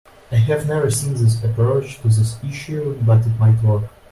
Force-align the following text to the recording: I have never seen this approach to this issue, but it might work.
I 0.31 0.35
have 0.37 0.67
never 0.67 0.89
seen 0.89 1.13
this 1.13 1.43
approach 1.43 1.97
to 1.99 2.07
this 2.07 2.43
issue, 2.43 2.99
but 3.05 3.23
it 3.23 3.37
might 3.39 3.61
work. 3.61 3.83